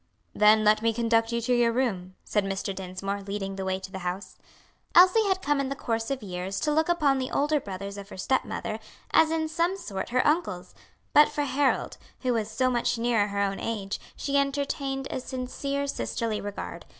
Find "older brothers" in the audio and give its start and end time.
7.29-7.99